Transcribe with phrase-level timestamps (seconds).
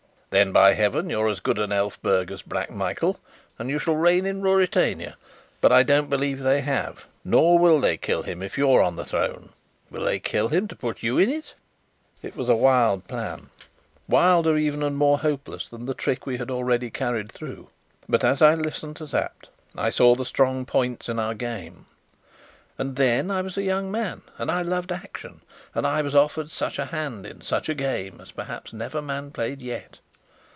[0.31, 3.19] "Then, by heaven, you're as good an Elphberg as Black Michael,
[3.59, 5.17] and you shall reign in Ruritania!
[5.59, 9.03] But I don't believe they have; nor will they kill him if you're on the
[9.03, 9.49] throne.
[9.89, 11.43] Will they kill him, to put you in?"
[12.23, 13.49] It was a wild plan
[14.07, 17.67] wilder even and more hopeless than the trick we had already carried through;
[18.07, 21.87] but as I listened to Sapt I saw the strong points in our game.
[22.77, 25.41] And then I was a young man and I loved action,
[25.75, 29.31] and I was offered such a hand in such a game as perhaps never man
[29.31, 29.97] played yet.